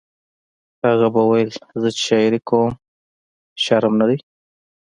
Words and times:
هغه 0.85 1.07
به 1.13 1.21
ویل 1.29 1.49
زه 1.81 1.89
چې 1.97 2.01
شاعري 2.07 2.39
کوم 2.49 2.71
شرم 3.63 3.93
نه 4.01 4.05
دی 4.09 4.17